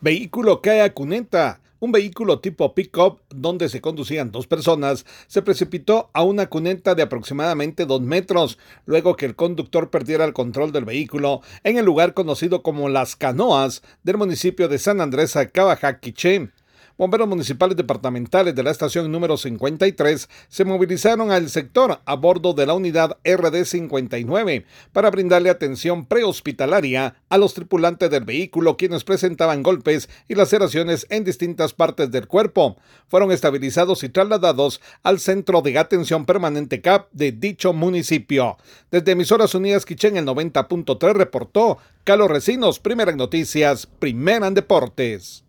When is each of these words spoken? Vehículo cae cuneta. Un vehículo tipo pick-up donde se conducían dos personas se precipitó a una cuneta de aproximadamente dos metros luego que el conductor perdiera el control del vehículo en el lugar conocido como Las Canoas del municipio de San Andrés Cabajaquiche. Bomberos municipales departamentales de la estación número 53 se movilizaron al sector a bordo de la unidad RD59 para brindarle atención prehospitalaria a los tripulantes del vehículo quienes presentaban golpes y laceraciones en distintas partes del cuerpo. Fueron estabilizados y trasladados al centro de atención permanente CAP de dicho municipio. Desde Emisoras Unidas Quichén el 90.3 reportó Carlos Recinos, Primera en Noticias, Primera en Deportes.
Vehículo 0.00 0.62
cae 0.62 0.92
cuneta. 0.94 1.60
Un 1.80 1.90
vehículo 1.90 2.38
tipo 2.38 2.72
pick-up 2.72 3.20
donde 3.30 3.68
se 3.68 3.80
conducían 3.80 4.30
dos 4.30 4.46
personas 4.46 5.04
se 5.26 5.42
precipitó 5.42 6.08
a 6.12 6.22
una 6.22 6.46
cuneta 6.46 6.94
de 6.94 7.02
aproximadamente 7.02 7.84
dos 7.84 8.00
metros 8.00 8.58
luego 8.86 9.16
que 9.16 9.26
el 9.26 9.34
conductor 9.34 9.90
perdiera 9.90 10.24
el 10.24 10.32
control 10.32 10.70
del 10.70 10.84
vehículo 10.84 11.40
en 11.64 11.78
el 11.78 11.84
lugar 11.84 12.14
conocido 12.14 12.62
como 12.62 12.88
Las 12.88 13.16
Canoas 13.16 13.82
del 14.04 14.18
municipio 14.18 14.68
de 14.68 14.78
San 14.78 15.00
Andrés 15.00 15.36
Cabajaquiche. 15.52 16.52
Bomberos 16.98 17.28
municipales 17.28 17.76
departamentales 17.76 18.56
de 18.56 18.62
la 18.64 18.72
estación 18.72 19.12
número 19.12 19.36
53 19.36 20.28
se 20.48 20.64
movilizaron 20.64 21.30
al 21.30 21.48
sector 21.48 22.00
a 22.04 22.16
bordo 22.16 22.54
de 22.54 22.66
la 22.66 22.74
unidad 22.74 23.18
RD59 23.22 24.64
para 24.92 25.08
brindarle 25.12 25.48
atención 25.48 26.06
prehospitalaria 26.06 27.14
a 27.28 27.38
los 27.38 27.54
tripulantes 27.54 28.10
del 28.10 28.24
vehículo 28.24 28.76
quienes 28.76 29.04
presentaban 29.04 29.62
golpes 29.62 30.08
y 30.26 30.34
laceraciones 30.34 31.06
en 31.08 31.22
distintas 31.22 31.72
partes 31.72 32.10
del 32.10 32.26
cuerpo. 32.26 32.78
Fueron 33.06 33.30
estabilizados 33.30 34.02
y 34.02 34.08
trasladados 34.08 34.80
al 35.04 35.20
centro 35.20 35.62
de 35.62 35.78
atención 35.78 36.26
permanente 36.26 36.80
CAP 36.80 37.12
de 37.12 37.30
dicho 37.30 37.72
municipio. 37.72 38.56
Desde 38.90 39.12
Emisoras 39.12 39.54
Unidas 39.54 39.86
Quichén 39.86 40.16
el 40.16 40.26
90.3 40.26 41.12
reportó 41.12 41.78
Carlos 42.02 42.28
Recinos, 42.28 42.80
Primera 42.80 43.12
en 43.12 43.18
Noticias, 43.18 43.86
Primera 43.86 44.48
en 44.48 44.54
Deportes. 44.54 45.44